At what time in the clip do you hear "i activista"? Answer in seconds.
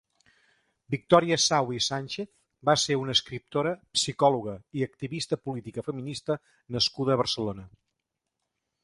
4.79-5.39